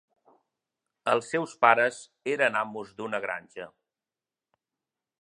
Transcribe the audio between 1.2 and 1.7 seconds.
seus